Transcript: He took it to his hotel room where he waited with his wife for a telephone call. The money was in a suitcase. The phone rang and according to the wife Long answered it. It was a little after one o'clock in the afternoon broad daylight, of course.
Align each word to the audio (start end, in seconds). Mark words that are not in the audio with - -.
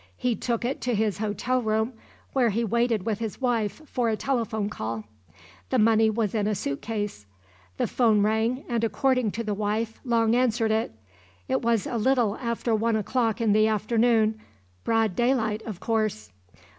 He 0.17 0.35
took 0.35 0.65
it 0.65 0.81
to 0.81 0.95
his 0.95 1.19
hotel 1.19 1.61
room 1.61 1.93
where 2.33 2.49
he 2.49 2.63
waited 2.63 3.05
with 3.05 3.19
his 3.19 3.39
wife 3.39 3.83
for 3.87 4.09
a 4.09 4.15
telephone 4.15 4.67
call. 4.67 5.03
The 5.69 5.77
money 5.77 6.09
was 6.09 6.33
in 6.33 6.47
a 6.47 6.55
suitcase. 6.55 7.27
The 7.77 7.85
phone 7.85 8.23
rang 8.23 8.63
and 8.67 8.83
according 8.83 9.29
to 9.33 9.43
the 9.43 9.53
wife 9.53 10.01
Long 10.03 10.35
answered 10.35 10.71
it. 10.71 10.95
It 11.47 11.61
was 11.61 11.85
a 11.85 11.97
little 11.97 12.35
after 12.37 12.73
one 12.73 12.95
o'clock 12.95 13.39
in 13.39 13.53
the 13.53 13.67
afternoon 13.67 14.41
broad 14.83 15.15
daylight, 15.15 15.61
of 15.67 15.79
course. 15.79 16.31